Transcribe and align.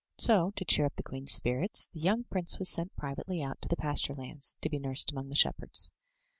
So 0.17 0.49
to 0.55 0.65
cheer 0.65 0.87
up 0.87 0.95
the 0.95 1.03
queen's 1.03 1.31
spirits, 1.31 1.87
the 1.93 1.99
young 1.99 2.23
prince 2.23 2.57
was 2.57 2.69
sent 2.69 2.95
privately 2.95 3.43
out 3.43 3.61
to 3.61 3.69
the 3.69 3.75
pasture 3.77 4.15
lands, 4.15 4.57
to 4.61 4.67
be 4.67 4.79
nursed 4.79 5.11
among 5.11 5.29
the 5.29 5.35
shepherds. 5.35 5.91